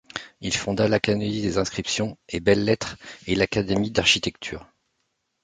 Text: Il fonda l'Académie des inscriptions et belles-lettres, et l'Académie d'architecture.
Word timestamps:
Il 0.39 0.51
fonda 0.55 0.87
l'Académie 0.87 1.43
des 1.43 1.59
inscriptions 1.59 2.17
et 2.27 2.39
belles-lettres, 2.39 2.97
et 3.27 3.35
l'Académie 3.35 3.91
d'architecture. 3.91 4.65